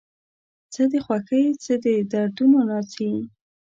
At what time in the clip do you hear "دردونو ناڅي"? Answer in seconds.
2.11-3.11